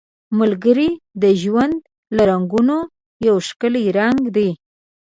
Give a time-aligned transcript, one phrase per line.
[0.39, 0.89] ملګری
[1.21, 1.75] د ژوند
[2.15, 2.77] له رنګونو
[3.27, 4.49] یو ښکلی رنګ دی